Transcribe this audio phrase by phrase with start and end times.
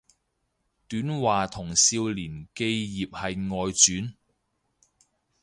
[0.87, 4.15] 短話同少年寄葉係外傳